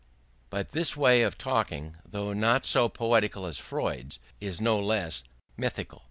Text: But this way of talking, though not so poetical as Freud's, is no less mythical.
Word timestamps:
But 0.49 0.71
this 0.71 0.97
way 0.97 1.21
of 1.21 1.37
talking, 1.37 1.97
though 2.03 2.33
not 2.33 2.65
so 2.65 2.89
poetical 2.89 3.45
as 3.45 3.59
Freud's, 3.59 4.17
is 4.39 4.59
no 4.59 4.79
less 4.79 5.23
mythical. 5.57 5.99